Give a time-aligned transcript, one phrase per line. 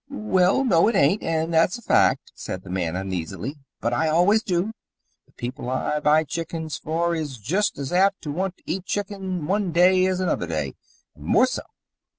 [0.09, 3.59] "Well, no, it ain't, and that's a fact," said the man uneasily.
[3.81, 4.71] "But I always do.
[5.27, 9.45] The people I buy chickens for is just as apt to want to eat chicken
[9.45, 10.73] one day as another day
[11.13, 11.61] and more so.